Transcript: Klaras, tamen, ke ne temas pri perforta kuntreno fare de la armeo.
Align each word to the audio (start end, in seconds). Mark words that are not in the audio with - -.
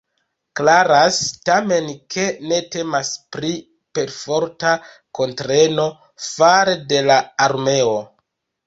Klaras, 0.59 1.17
tamen, 1.49 1.91
ke 2.15 2.25
ne 2.53 2.59
temas 2.77 3.13
pri 3.37 3.53
perforta 3.99 4.75
kuntreno 5.21 5.89
fare 6.33 6.79
de 6.95 7.09
la 7.13 7.25
armeo. 7.51 7.97